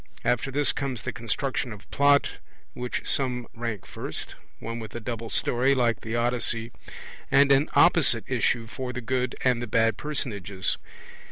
After 0.25 0.49
this 0.49 0.71
comes 0.71 1.03
the 1.03 1.13
construction 1.13 1.71
of 1.71 1.87
Plot 1.91 2.39
which 2.73 3.03
some 3.05 3.45
rank 3.53 3.85
first, 3.85 4.33
one 4.57 4.79
with 4.79 4.95
a 4.95 4.99
double 4.99 5.29
story 5.29 5.75
(like 5.75 6.01
the 6.01 6.15
Odyssey) 6.15 6.71
and 7.29 7.51
an 7.51 7.69
opposite 7.75 8.23
issue 8.27 8.65
for 8.65 8.91
the 8.93 9.01
good 9.01 9.35
and 9.43 9.61
the 9.61 9.67
bad 9.67 9.97
personages. 9.97 10.77